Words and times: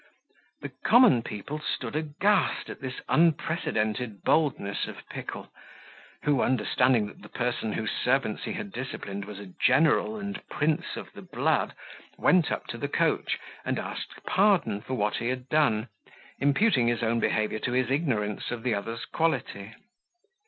The 0.61 0.71
common 0.83 1.21
people 1.21 1.59
stood 1.59 1.95
aghast 1.95 2.71
at 2.71 2.81
this 2.81 3.01
unprecedented 3.07 4.23
boldness 4.23 4.87
of 4.87 5.07
Pickle, 5.11 5.51
who 6.23 6.41
understanding 6.41 7.05
that 7.05 7.21
the 7.21 7.29
person 7.29 7.73
whose 7.73 7.91
servants 7.91 8.45
he 8.45 8.53
had 8.53 8.71
disciplined 8.71 9.25
was 9.25 9.37
a 9.37 9.45
general 9.61 10.17
and 10.19 10.41
prince 10.49 10.95
of 10.95 11.13
the 11.13 11.21
blood, 11.21 11.75
went 12.17 12.51
up 12.51 12.65
to 12.69 12.79
the 12.79 12.87
coach, 12.89 13.37
and 13.63 13.77
asked 13.77 14.25
pardon 14.25 14.81
for 14.81 14.95
what 14.95 15.17
he 15.17 15.27
had 15.27 15.47
done, 15.49 15.87
imputing 16.39 16.87
his 16.87 17.03
own 17.03 17.19
behaviour 17.19 17.59
to 17.59 17.73
his 17.73 17.91
ignorance 17.91 18.49
of 18.49 18.63
the 18.63 18.73
other's 18.73 19.05
quality. 19.05 19.75